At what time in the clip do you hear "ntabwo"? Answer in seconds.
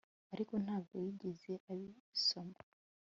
0.65-0.93